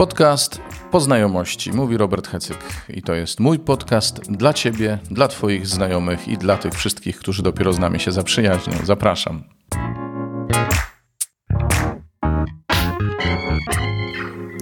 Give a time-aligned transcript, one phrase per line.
[0.00, 0.60] Podcast
[0.90, 2.58] po znajomości, mówi Robert Hecyk.
[2.88, 7.42] I to jest mój podcast dla Ciebie, dla Twoich znajomych i dla tych wszystkich, którzy
[7.42, 8.72] dopiero z nami się zaprzyjaźnią.
[8.84, 9.44] Zapraszam.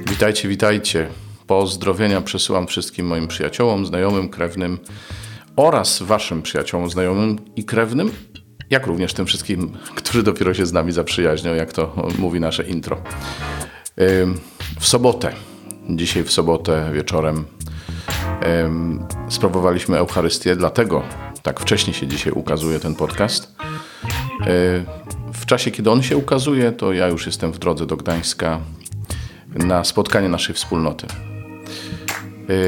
[0.09, 1.09] Witajcie, witajcie.
[1.47, 4.79] Pozdrowienia przesyłam wszystkim moim przyjaciołom, znajomym, krewnym
[5.57, 8.11] oraz Waszym przyjaciołom, znajomym i krewnym,
[8.71, 13.03] jak również tym wszystkim, którzy dopiero się z nami zaprzyjaźnią, jak to mówi nasze intro.
[14.81, 15.33] W sobotę,
[15.91, 17.45] dzisiaj w sobotę wieczorem,
[19.29, 21.03] sprawowaliśmy Eucharystię, dlatego
[21.43, 23.57] tak wcześnie się dzisiaj ukazuje ten podcast.
[25.33, 28.61] W czasie, kiedy on się ukazuje, to ja już jestem w drodze do Gdańska
[29.55, 31.07] na spotkanie naszej wspólnoty.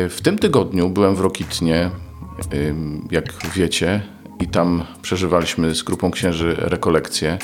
[0.09, 1.91] W tym tygodniu byłem w Rokitnie,
[3.11, 3.25] jak
[3.55, 4.03] wiecie,
[4.41, 7.39] i tam przeżywaliśmy z grupą księży rekolekcje.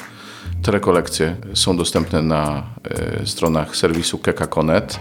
[0.62, 5.00] Te rekolekcje są dostępne na e, stronach serwisu keka.net.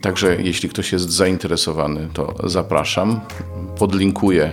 [0.00, 3.20] Także jeśli ktoś jest zainteresowany, to zapraszam.
[3.78, 4.52] Podlinkuję e,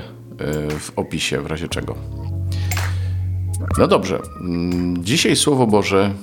[0.80, 1.96] w opisie w razie czego.
[3.78, 4.20] No dobrze.
[4.42, 6.14] Mm, dzisiaj Słowo Boże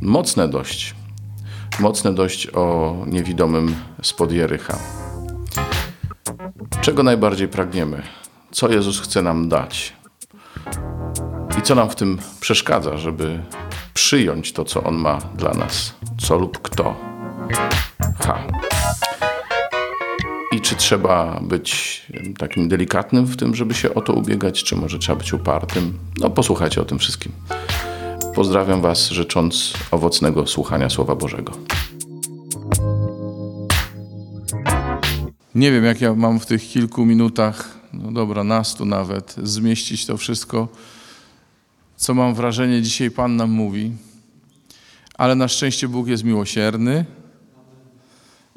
[0.00, 0.94] mocne dość.
[1.80, 4.78] Mocne dość o niewidomym spod Jericha.
[6.80, 8.02] Czego najbardziej pragniemy?
[8.50, 9.99] Co Jezus chce nam dać?
[11.70, 13.42] Co nam w tym przeszkadza, żeby
[13.94, 15.94] przyjąć to, co On ma dla nas?
[16.18, 16.96] Co lub kto?
[18.20, 18.46] Ha.
[20.52, 22.02] I czy trzeba być
[22.38, 25.98] takim delikatnym w tym, żeby się o to ubiegać, czy może trzeba być upartym?
[26.20, 27.32] No, posłuchajcie o tym wszystkim.
[28.34, 31.52] Pozdrawiam Was, życząc owocnego słuchania Słowa Bożego.
[35.54, 40.16] Nie wiem, jak ja mam w tych kilku minutach, no dobra, nastu nawet, zmieścić to
[40.16, 40.68] wszystko,
[42.00, 43.92] co mam wrażenie dzisiaj Pan nam mówi.
[45.14, 47.04] Ale na szczęście Bóg jest miłosierny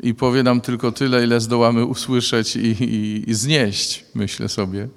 [0.03, 4.87] i powie nam tylko tyle, ile zdołamy usłyszeć i, i, i znieść, myślę sobie.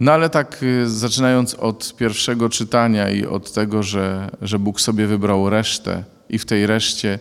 [0.00, 5.06] No ale tak y, zaczynając od pierwszego czytania i od tego, że, że Bóg sobie
[5.06, 7.18] wybrał resztę i w tej reszcie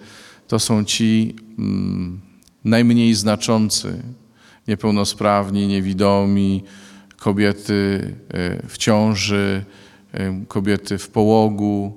[0.48, 2.22] to są ci mm,
[2.64, 4.04] najmniej znaczący,
[4.68, 6.64] niepełnosprawni, niewidomi,
[7.26, 8.14] kobiety
[8.64, 9.66] y, w ciąży,
[10.16, 11.94] y, kobiety w połogu.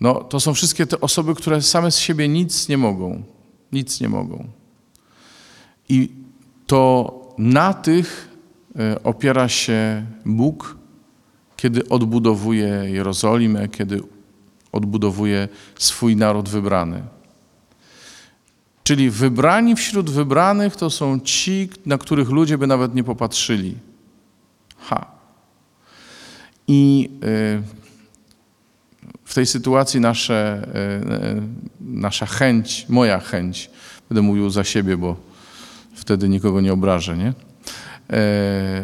[0.00, 3.22] No, to są wszystkie te osoby, które same z siebie nic nie mogą.
[3.72, 4.46] Nic nie mogą.
[5.88, 6.08] I
[6.66, 8.28] to na tych
[8.94, 10.76] y, opiera się Bóg,
[11.56, 14.00] kiedy odbudowuje Jerozolimę, kiedy
[14.72, 15.48] odbudowuje
[15.78, 17.02] swój naród wybrany.
[18.84, 23.93] Czyli wybrani wśród wybranych to są ci, na których ludzie by nawet nie popatrzyli.
[24.84, 25.06] Ha.
[26.68, 27.62] I y,
[29.24, 31.42] w tej sytuacji nasze, y, y,
[31.80, 33.70] nasza chęć, moja chęć,
[34.08, 35.16] będę mówił za siebie, bo
[35.94, 37.32] wtedy nikogo nie obrażę, nie?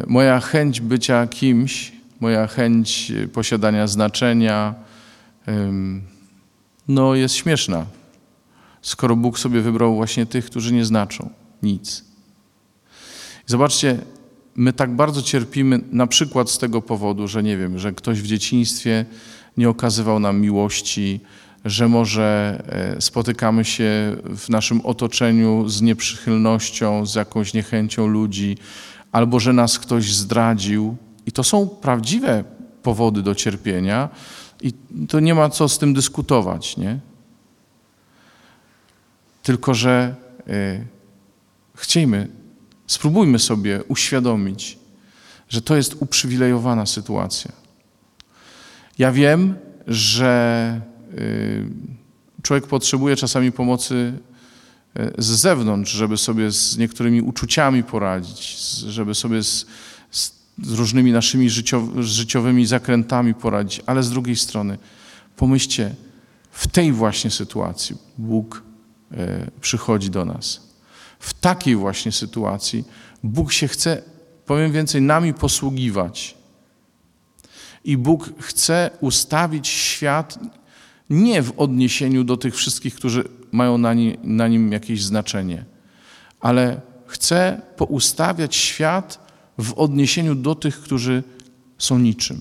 [0.07, 4.75] Moja chęć bycia kimś, moja chęć posiadania znaczenia,
[6.89, 7.87] no jest śmieszna
[8.83, 11.31] skoro Bóg sobie wybrał właśnie tych, którzy nie znaczą
[11.63, 12.05] nic.
[13.47, 13.99] Zobaczcie,
[14.61, 18.27] my tak bardzo cierpimy na przykład z tego powodu, że nie wiem, że ktoś w
[18.27, 19.05] dzieciństwie
[19.57, 21.21] nie okazywał nam miłości,
[21.65, 22.63] że może
[22.97, 28.57] e, spotykamy się w naszym otoczeniu z nieprzychylnością, z jakąś niechęcią ludzi,
[29.13, 30.97] albo że nas ktoś zdradził.
[31.27, 32.45] I to są prawdziwe
[32.83, 34.09] powody do cierpienia,
[34.63, 34.73] i
[35.09, 36.99] to nie ma co z tym dyskutować, nie?
[39.43, 40.15] Tylko, że
[40.49, 40.87] y,
[41.75, 42.40] chciejmy,
[42.91, 44.79] spróbujmy sobie uświadomić,
[45.49, 47.53] że to jest uprzywilejowana sytuacja.
[48.99, 49.55] Ja wiem,
[49.87, 50.81] że
[51.19, 51.67] y,
[52.43, 54.13] człowiek potrzebuje czasami pomocy
[54.99, 58.57] y, z zewnątrz, żeby sobie z niektórymi uczuciami poradzić,
[58.89, 59.67] żeby sobie z,
[60.11, 60.33] z,
[60.69, 61.51] różnymi naszymi
[62.01, 64.79] życiowymi zakrętami poradzić, ale z drugiej strony
[65.37, 65.95] pomyślcie,
[66.51, 68.71] w tej właśnie sytuacji Bóg
[69.17, 70.70] E, przychodzi do nas.
[71.21, 72.85] W takiej właśnie sytuacji
[73.23, 74.03] Bóg się chce,
[74.47, 76.35] powiem więcej, nami posługiwać.
[77.85, 80.39] I Bóg chce ustawić świat
[81.11, 83.95] nie w odniesieniu do tych wszystkich, którzy mają na,
[84.25, 85.65] na nim jakieś znaczenie,
[86.41, 91.23] ale chce poustawiać świat w odniesieniu do tych, którzy
[91.79, 92.41] są niczym.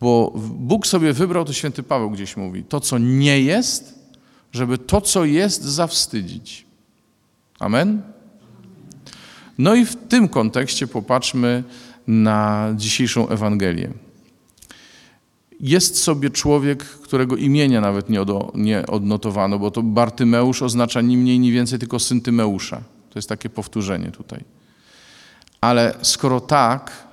[0.00, 3.97] Bo Bóg sobie wybrał, to święty Paweł gdzieś mówi, to co nie jest,
[4.52, 6.66] żeby to, co jest, zawstydzić.
[7.58, 8.02] Amen?
[9.58, 11.64] No i w tym kontekście popatrzmy
[12.06, 13.92] na dzisiejszą Ewangelię.
[15.60, 21.16] Jest sobie człowiek, którego imienia nawet nie, od, nie odnotowano, bo to Bartymeusz oznacza ni
[21.16, 22.76] mniej, ni więcej tylko syn Tymeusza.
[23.10, 24.44] To jest takie powtórzenie tutaj.
[25.60, 27.06] Ale skoro tak,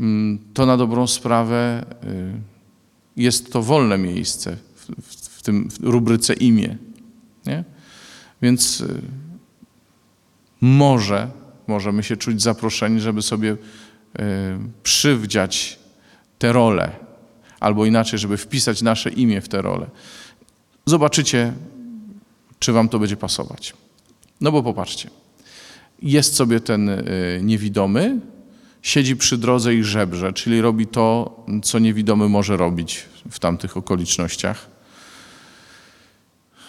[0.00, 2.32] mm, to na dobrą sprawę y,
[3.16, 6.76] jest to wolne miejsce w, tym w rubryce imię.
[7.46, 7.64] Nie?
[8.42, 9.02] Więc y,
[10.60, 11.30] może
[11.66, 13.56] możemy się czuć zaproszeni, żeby sobie y,
[14.82, 15.78] przywdziać
[16.38, 16.90] tę rolę,
[17.60, 19.86] albo inaczej, żeby wpisać nasze imię w tę rolę.
[20.86, 21.52] Zobaczycie,
[22.58, 23.74] czy wam to będzie pasować.
[24.40, 25.10] No bo popatrzcie,
[26.02, 28.20] jest sobie ten y, niewidomy,
[28.82, 34.75] siedzi przy drodze i żebrze, czyli robi to, co niewidomy może robić w tamtych okolicznościach.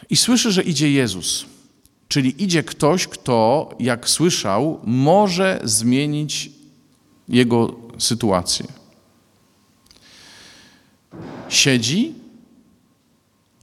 [0.09, 1.45] I słyszy, że idzie Jezus.
[2.07, 6.51] Czyli idzie ktoś, kto, jak słyszał, może zmienić
[7.29, 8.65] jego sytuację.
[11.49, 12.13] Siedzi,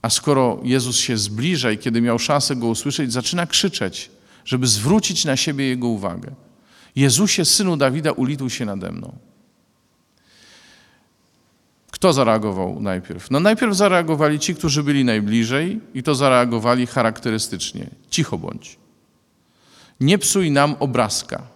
[0.01, 4.11] a skoro Jezus się zbliża i kiedy miał szansę go usłyszeć, zaczyna krzyczeć,
[4.45, 6.31] żeby zwrócić na siebie jego uwagę.
[6.95, 9.17] Jezusie, synu Dawida, ulituj się nade mną.
[11.95, 13.31] Kto zareagował najpierw?
[13.31, 17.89] No najpierw zareagowali ci, którzy byli najbliżej i to zareagowali charakterystycznie.
[18.09, 18.77] Cicho bądź.
[19.99, 21.47] Nie psuj nam obrazka.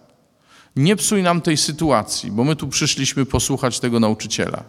[0.76, 4.64] Nie psuj nam tej sytuacji, bo my tu przyszliśmy posłuchać tego nauczyciela.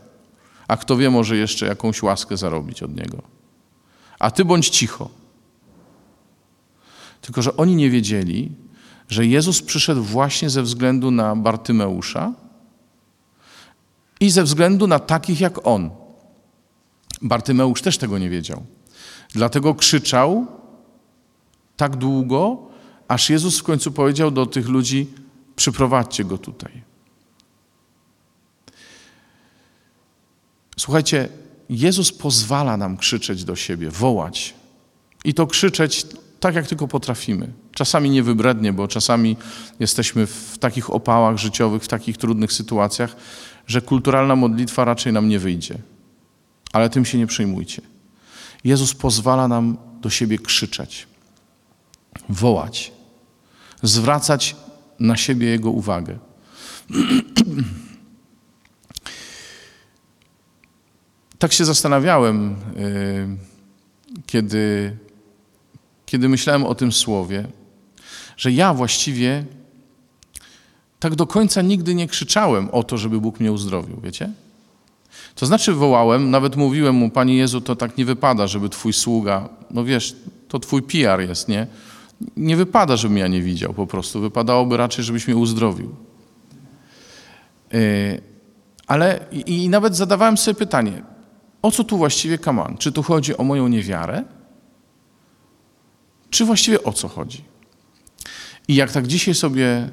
[0.67, 3.21] A kto wie, może jeszcze jakąś łaskę zarobić od niego.
[4.19, 5.09] A ty bądź cicho.
[7.21, 8.51] Tylko, że oni nie wiedzieli,
[9.09, 12.33] że Jezus przyszedł właśnie ze względu na Bartymeusza,
[14.21, 15.89] i ze względu na takich jak on.
[17.21, 18.65] Bartymeusz też tego nie wiedział.
[19.33, 20.47] Dlatego krzyczał
[21.77, 22.67] tak długo,
[23.07, 25.07] aż Jezus w końcu powiedział do tych ludzi:
[25.55, 26.81] Przyprowadźcie go tutaj.
[30.77, 31.29] Słuchajcie,
[31.69, 34.53] Jezus pozwala nam krzyczeć do siebie, wołać.
[35.23, 36.05] I to krzyczeć
[36.39, 37.53] tak, jak tylko potrafimy.
[37.73, 39.37] Czasami nie wybrednie, bo czasami
[39.79, 43.15] jesteśmy w takich opałach życiowych, w takich trudnych sytuacjach,
[43.67, 45.77] że kulturalna modlitwa raczej nam nie wyjdzie.
[46.73, 47.81] Ale tym się nie przejmujcie.
[48.63, 51.07] Jezus pozwala nam do siebie krzyczeć,
[52.29, 52.91] wołać,
[53.83, 54.55] zwracać
[54.99, 56.17] na siebie Jego uwagę.
[61.39, 63.37] tak się zastanawiałem, y,
[64.25, 64.97] kiedy,
[66.05, 67.47] kiedy myślałem o tym słowie,
[68.37, 69.45] że ja właściwie
[71.01, 74.29] tak do końca nigdy nie krzyczałem o to, żeby Bóg mnie uzdrowił, wiecie?
[75.35, 79.49] To znaczy wołałem, nawet mówiłem mu, Panie Jezu, to tak nie wypada, żeby Twój sługa,
[79.71, 80.15] no wiesz,
[80.47, 81.67] to Twój PR jest, nie?
[82.37, 84.21] Nie wypada, żebym ja nie widział po prostu.
[84.21, 85.95] Wypadałoby raczej, żebyś mnie uzdrowił.
[87.73, 88.21] Yy,
[88.87, 91.03] ale i, i nawet zadawałem sobie pytanie,
[91.61, 92.77] o co tu właściwie kaman?
[92.77, 94.23] Czy tu chodzi o moją niewiarę?
[96.29, 97.50] Czy właściwie o co chodzi?
[98.71, 99.89] I jak tak dzisiaj sobie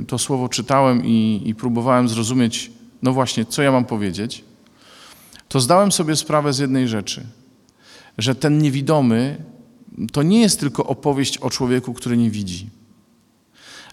[0.00, 2.70] y, to słowo czytałem i, i próbowałem zrozumieć,
[3.02, 4.44] no właśnie, co ja mam powiedzieć,
[5.48, 7.26] to zdałem sobie sprawę z jednej rzeczy,
[8.18, 9.44] że ten niewidomy
[10.12, 12.70] to nie jest tylko opowieść o człowieku, który nie widzi,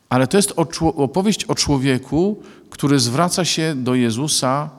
[0.09, 4.69] ale to jest opowieść o człowieku, który zwraca się do Jezusa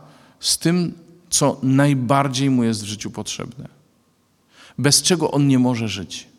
[0.40, 0.94] z tym,
[1.30, 3.68] co najbardziej mu jest w życiu potrzebne,
[4.78, 6.37] bez czego on nie może żyć.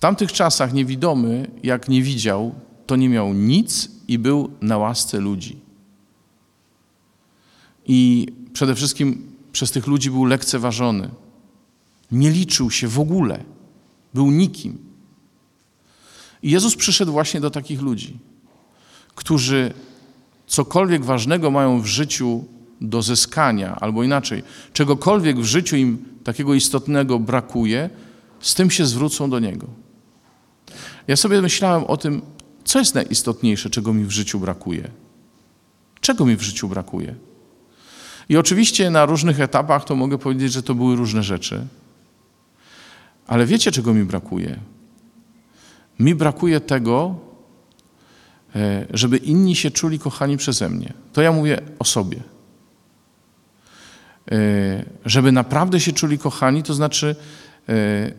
[0.00, 2.54] Tamtych czasach niewidomy, jak nie widział,
[2.86, 5.56] to nie miał nic i był na łasce ludzi.
[7.86, 11.08] I przede wszystkim przez tych ludzi był lekceważony.
[12.12, 13.44] Nie liczył się w ogóle.
[14.14, 14.78] Był nikim.
[16.42, 18.18] I Jezus przyszedł właśnie do takich ludzi,
[19.14, 19.72] którzy
[20.46, 22.44] cokolwiek ważnego mają w życiu
[22.80, 24.42] do zyskania, albo inaczej,
[24.72, 27.90] czegokolwiek w życiu im takiego istotnego brakuje,
[28.40, 29.89] z tym się zwrócą do Niego.
[31.10, 32.22] Ja sobie myślałem o tym,
[32.64, 34.90] co jest najistotniejsze, czego mi w życiu brakuje.
[36.00, 37.14] Czego mi w życiu brakuje?
[38.28, 41.66] I oczywiście na różnych etapach to mogę powiedzieć, że to były różne rzeczy.
[43.26, 44.58] Ale wiecie, czego mi brakuje?
[45.98, 47.14] Mi brakuje tego,
[48.56, 50.92] e, żeby inni się czuli kochani przeze mnie.
[51.12, 52.22] To ja mówię o sobie.
[54.32, 57.16] E, żeby naprawdę się czuli kochani, to znaczy,
[57.68, 58.12] e,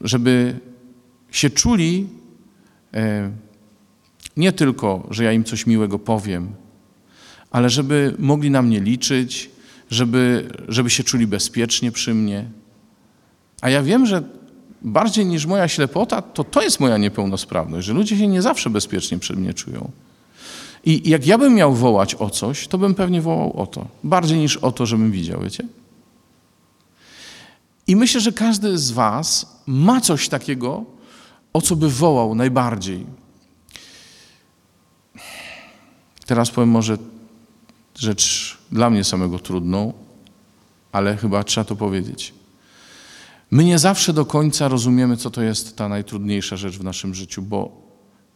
[0.00, 0.60] żeby
[1.30, 2.08] się czuli
[4.36, 6.54] nie tylko, że ja im coś miłego powiem,
[7.50, 9.50] ale żeby mogli na mnie liczyć,
[9.90, 12.44] żeby, żeby się czuli bezpiecznie przy mnie.
[13.60, 14.22] A ja wiem, że
[14.82, 19.18] bardziej niż moja ślepota, to to jest moja niepełnosprawność, że ludzie się nie zawsze bezpiecznie
[19.18, 19.90] przy mnie czują.
[20.84, 23.86] I jak ja bym miał wołać o coś, to bym pewnie wołał o to.
[24.04, 25.64] Bardziej niż o to, żebym widział, wiecie?
[27.86, 30.84] I myślę, że każdy z Was ma coś takiego,
[31.56, 33.06] o co by wołał najbardziej.
[36.26, 36.98] Teraz powiem może
[37.94, 39.92] rzecz dla mnie samego trudną,
[40.92, 42.34] ale chyba trzeba to powiedzieć.
[43.50, 47.42] My nie zawsze do końca rozumiemy, co to jest ta najtrudniejsza rzecz w naszym życiu,
[47.42, 47.72] bo,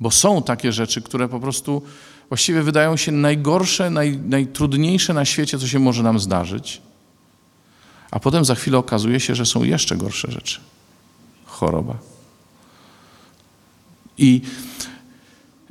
[0.01, 1.83] bo są takie rzeczy, które po prostu
[2.29, 6.83] właściwie wydają się najgorsze, naj, najtrudniejsze na świecie, co się może nam zdarzyć.
[8.11, 10.61] A potem za chwilę okazuje się, że są jeszcze gorsze rzeczy.
[11.47, 12.20] Choroba.
[14.21, 14.41] I,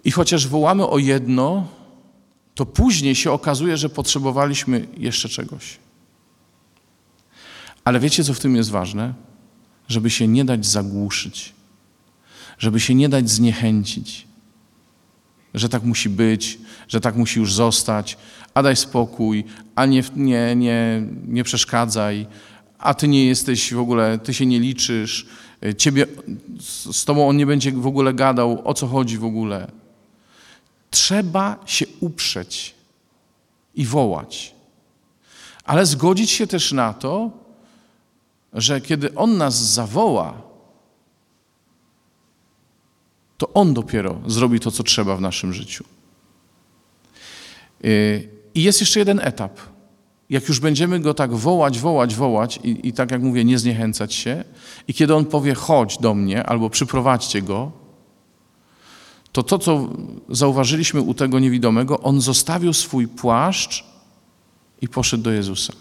[0.03, 1.67] i chociaż wołamy o jedno,
[2.55, 5.77] to później się okazuje, że potrzebowaliśmy jeszcze czegoś.
[7.83, 9.13] Ale wiecie, co w tym jest ważne?
[9.87, 11.53] Żeby się nie dać zagłuszyć,
[12.57, 14.27] żeby się nie dać zniechęcić,
[15.53, 18.17] że tak musi być, że tak musi już zostać,
[18.53, 19.43] a daj spokój,
[19.75, 22.27] a nie, nie, nie, nie przeszkadzaj,
[22.79, 25.27] a ty nie jesteś w ogóle, ty się nie liczysz,
[25.77, 26.05] ciebie,
[26.91, 29.71] z tobą on nie będzie w ogóle gadał, o co chodzi w ogóle.
[30.91, 32.75] Trzeba się uprzeć
[33.75, 34.55] i wołać,
[35.63, 37.31] ale zgodzić się też na to,
[38.53, 40.41] że kiedy On nas zawoła,
[43.37, 45.83] to On dopiero zrobi to, co trzeba w naszym życiu.
[47.85, 49.59] Y, I jest jeszcze jeden etap.
[50.29, 54.13] Jak już będziemy Go tak wołać, wołać, wołać i, i tak jak mówię, nie zniechęcać
[54.13, 54.43] się,
[54.87, 57.71] i kiedy On powie chodź do mnie albo przyprowadźcie Go,
[59.31, 59.89] to to, co
[60.29, 63.83] zauważyliśmy u tego niewidomego, on zostawił swój płaszcz
[64.81, 65.73] i poszedł do Jezusa.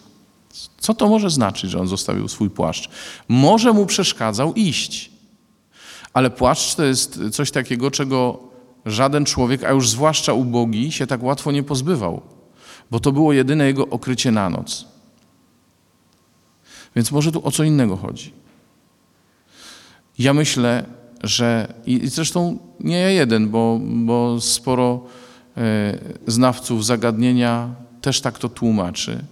[0.79, 2.91] Co to może znaczyć, że on zostawił swój płaszcz?
[3.29, 5.11] Może mu przeszkadzał iść,
[6.13, 8.39] ale płaszcz to jest coś takiego, czego
[8.87, 12.23] żaden człowiek, a już zwłaszcza ubogi, się tak łatwo nie pozbywał,
[12.91, 14.85] bo to było jedyne jego okrycie na noc.
[16.97, 18.33] Więc może tu o co innego chodzi.
[20.19, 20.87] Ja myślę,
[21.23, 25.05] że i zresztą nie ja jeden, bo, bo sporo
[25.57, 29.25] e, znawców zagadnienia też tak to tłumaczy,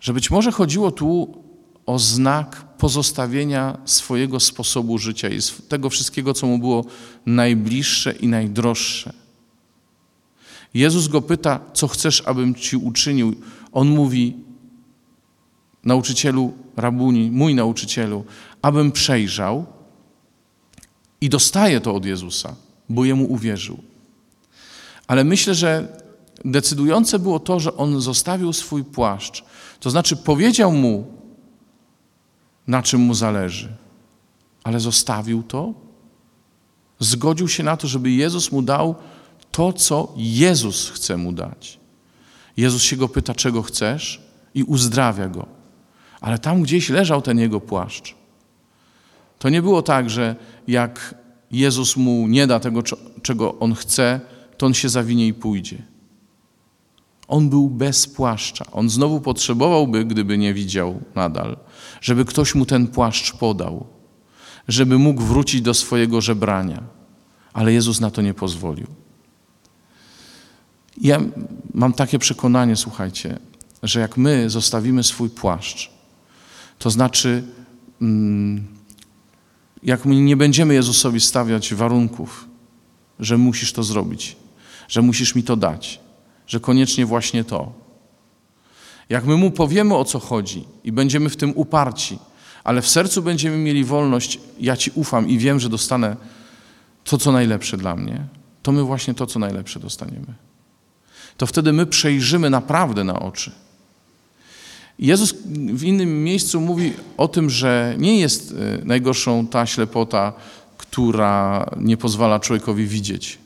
[0.00, 1.42] że być może chodziło tu
[1.86, 6.84] o znak pozostawienia swojego sposobu życia i tego wszystkiego, co mu było
[7.26, 9.21] najbliższe i najdroższe.
[10.74, 13.34] Jezus go pyta, co chcesz, abym ci uczynił.
[13.72, 14.36] On mówi,
[15.84, 18.24] nauczycielu, rabuni, mój nauczycielu,
[18.62, 19.66] abym przejrzał,
[21.22, 22.54] i dostaje to od Jezusa,
[22.88, 23.78] bo jemu uwierzył.
[25.06, 26.00] Ale myślę, że
[26.44, 29.44] decydujące było to, że on zostawił swój płaszcz.
[29.80, 31.06] To znaczy powiedział mu,
[32.66, 33.72] na czym mu zależy,
[34.64, 35.74] ale zostawił to,
[36.98, 38.94] zgodził się na to, żeby Jezus mu dał
[39.52, 41.80] to, co Jezus chce mu dać.
[42.56, 44.22] Jezus się go pyta, czego chcesz,
[44.54, 45.46] i uzdrawia go.
[46.20, 48.14] Ale tam gdzieś leżał ten jego płaszcz.
[49.38, 50.36] To nie było tak, że
[50.68, 51.14] jak
[51.50, 52.82] Jezus mu nie da tego,
[53.22, 54.20] czego on chce,
[54.56, 55.82] to on się zawinie i pójdzie.
[57.28, 58.64] On był bez płaszcza.
[58.72, 61.56] On znowu potrzebowałby, gdyby nie widział nadal,
[62.00, 63.86] żeby ktoś mu ten płaszcz podał,
[64.68, 66.82] żeby mógł wrócić do swojego żebrania.
[67.52, 69.01] Ale Jezus na to nie pozwolił.
[71.00, 71.20] Ja
[71.74, 73.38] mam takie przekonanie, słuchajcie,
[73.82, 75.90] że jak my zostawimy swój płaszcz,
[76.78, 77.44] to znaczy.
[78.02, 78.82] Mm,
[79.82, 82.48] jak my nie będziemy Jezusowi stawiać warunków,
[83.18, 84.36] że musisz to zrobić,
[84.88, 86.00] że musisz mi to dać,
[86.46, 87.72] że koniecznie właśnie to.
[89.08, 92.18] Jak my mu powiemy o co chodzi i będziemy w tym uparci,
[92.64, 96.16] ale w sercu będziemy mieli wolność, ja ci ufam i wiem, że dostanę
[97.04, 98.26] to, co najlepsze dla mnie,
[98.62, 100.34] to my właśnie to, co najlepsze dostaniemy.
[101.36, 103.52] To wtedy my przejrzymy naprawdę na oczy
[104.98, 105.34] Jezus
[105.74, 110.32] w innym miejscu mówi o tym, że nie jest e, najgorszą ta ślepota,
[110.78, 113.38] która nie pozwala człowiekowi widzieć,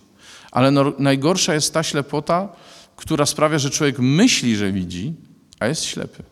[0.50, 2.48] ale no, najgorsza jest ta ślepota,
[2.96, 5.14] która sprawia, że człowiek myśli, że widzi,
[5.60, 6.22] a jest ślepy.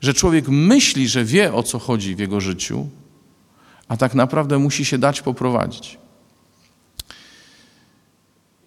[0.00, 2.88] Że człowiek myśli, że wie o co chodzi w jego życiu,
[3.88, 5.98] a tak naprawdę musi się dać poprowadzić.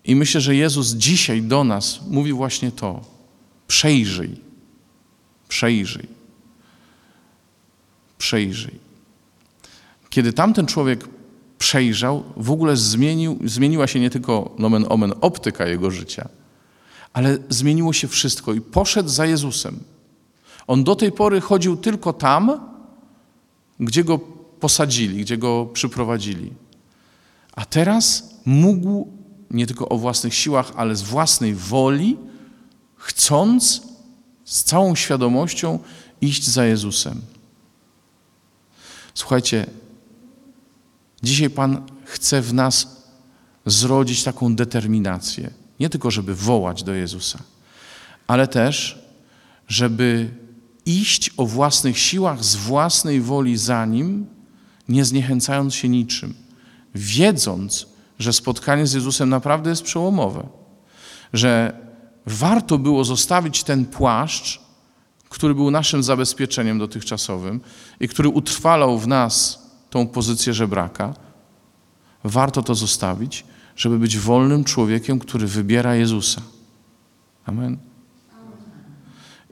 [0.05, 3.01] I myślę, że Jezus dzisiaj do nas mówi właśnie to:
[3.67, 4.51] przejrzyj
[5.51, 6.08] Przejrzyj.
[8.17, 8.79] Przejrzyj.
[10.10, 11.08] Kiedy tamten człowiek
[11.58, 16.29] przejrzał, w ogóle zmienił, zmieniła się nie tylko nomen omen optyka jego życia,
[17.13, 19.79] ale zmieniło się wszystko i poszedł za Jezusem.
[20.67, 22.70] On do tej pory chodził tylko tam,
[23.79, 24.20] gdzie go
[24.60, 26.51] posadzili, gdzie go przyprowadzili.
[27.55, 29.08] A teraz mógł
[29.51, 32.17] nie tylko o własnych siłach, ale z własnej woli,
[32.96, 33.81] chcąc
[34.46, 35.79] z całą świadomością
[36.22, 37.22] iść za Jezusem.
[39.13, 39.65] Słuchajcie,
[41.24, 43.01] dzisiaj Pan chce w nas
[43.65, 45.51] zrodzić taką determinację.
[45.79, 47.39] Nie tylko, żeby wołać do Jezusa,
[48.27, 49.05] ale też,
[49.67, 50.29] żeby
[50.86, 54.25] iść o własnych siłach, z własnej woli za Nim,
[54.89, 56.34] nie zniechęcając się niczym,
[56.96, 57.88] wiedząc,
[58.21, 60.47] że spotkanie z Jezusem naprawdę jest przełomowe,
[61.33, 61.79] że
[62.25, 64.61] warto było zostawić ten płaszcz,
[65.29, 67.61] który był naszym zabezpieczeniem dotychczasowym
[67.99, 71.13] i który utrwalał w nas tą pozycję żebraka.
[72.23, 76.41] Warto to zostawić, żeby być wolnym człowiekiem, który wybiera Jezusa.
[77.45, 77.77] Amen.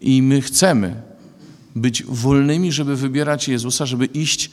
[0.02, 1.02] I my chcemy
[1.76, 4.52] być wolnymi, żeby wybierać Jezusa, żeby iść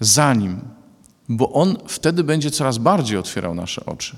[0.00, 0.60] za Nim,
[1.28, 4.16] bo On wtedy będzie coraz bardziej otwierał nasze oczy.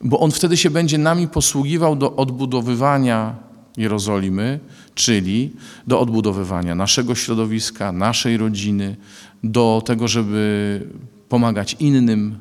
[0.00, 3.34] Bo On wtedy się będzie nami posługiwał do odbudowywania
[3.76, 4.60] Jerozolimy,
[4.94, 5.52] czyli
[5.86, 8.96] do odbudowywania naszego środowiska, naszej rodziny,
[9.44, 10.86] do tego, żeby
[11.28, 12.38] pomagać innym,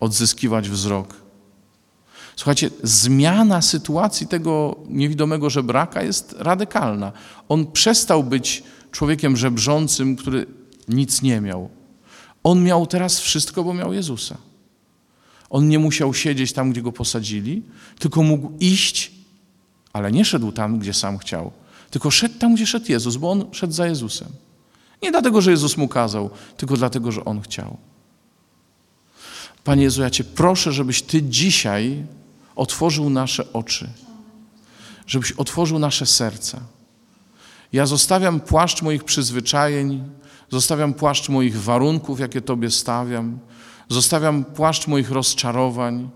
[0.00, 1.14] odzyskiwać wzrok.
[2.36, 7.12] Słuchajcie, zmiana sytuacji tego niewidomego żebraka jest radykalna.
[7.48, 10.46] On przestał być człowiekiem żebrzącym, który
[10.88, 11.68] nic nie miał.
[12.46, 14.36] On miał teraz wszystko, bo miał Jezusa.
[15.50, 17.62] On nie musiał siedzieć tam, gdzie go posadzili,
[17.98, 19.12] tylko mógł iść,
[19.92, 21.52] ale nie szedł tam, gdzie sam chciał,
[21.90, 24.28] tylko szedł tam, gdzie szedł Jezus, bo on szedł za Jezusem.
[25.02, 27.76] Nie dlatego, że Jezus mu kazał, tylko dlatego, że on chciał.
[29.64, 32.04] Panie Jezu, ja Cię proszę, żebyś Ty dzisiaj
[32.56, 33.90] otworzył nasze oczy,
[35.06, 36.60] żebyś otworzył nasze serca.
[37.76, 40.04] Ja zostawiam płaszcz moich przyzwyczajeń,
[40.50, 43.38] zostawiam płaszcz moich warunków, jakie Tobie stawiam,
[43.88, 46.10] zostawiam płaszcz moich rozczarowań,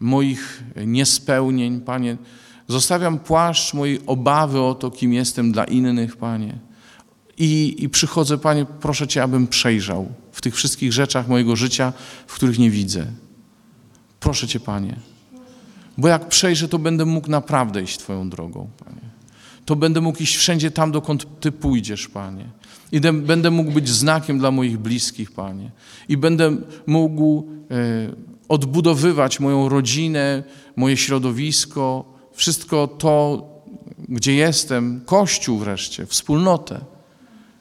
[0.00, 2.16] moich niespełnień, Panie.
[2.68, 6.58] Zostawiam płaszcz mojej obawy o to, kim jestem dla innych, Panie.
[7.38, 11.92] I, I przychodzę, Panie, proszę Cię, abym przejrzał w tych wszystkich rzeczach mojego życia,
[12.26, 13.06] w których nie widzę.
[14.20, 14.96] Proszę Cię, Panie.
[15.98, 19.05] Bo jak przejrzę, to będę mógł naprawdę iść Twoją drogą, Panie.
[19.66, 22.44] To będę mógł iść wszędzie tam, dokąd Ty pójdziesz, Panie.
[22.92, 25.70] I będę mógł być znakiem dla moich bliskich, Panie.
[26.08, 27.74] I będę mógł e,
[28.48, 30.42] odbudowywać moją rodzinę,
[30.76, 33.46] moje środowisko, wszystko to,
[34.08, 36.80] gdzie jestem, Kościół wreszcie, wspólnotę,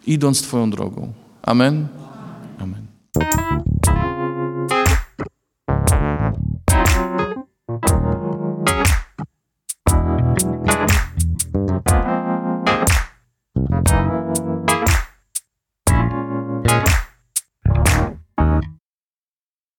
[0.08, 1.13] idąc Twoją drogą.
[1.41, 1.88] Amen.
[2.60, 2.86] Amen.